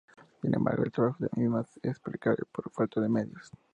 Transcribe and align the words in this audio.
Sin 0.41 0.55
embargo, 0.55 0.83
el 0.83 0.91
trabajo 0.91 1.17
de 1.19 1.29
la 1.31 1.39
misma 1.39 1.63
es 1.83 1.99
precario, 1.99 2.47
por 2.51 2.71
falta 2.71 2.99
de 2.99 3.07
medios. 3.07 3.51